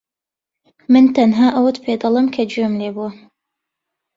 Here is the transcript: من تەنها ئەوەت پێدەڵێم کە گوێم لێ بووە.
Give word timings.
من 0.91 1.05
تەنها 1.15 1.47
ئەوەت 1.55 1.77
پێدەڵێم 1.85 2.27
کە 2.35 2.43
گوێم 2.53 2.73
لێ 2.79 2.89
بووە. 2.95 3.09